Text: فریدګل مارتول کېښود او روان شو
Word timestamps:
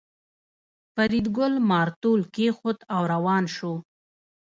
فریدګل 0.93 1.53
مارتول 1.69 2.21
کېښود 2.33 2.79
او 2.95 3.01
روان 3.13 3.43
شو 3.55 3.73